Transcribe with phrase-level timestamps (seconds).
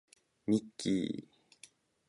[0.47, 1.69] ミッキー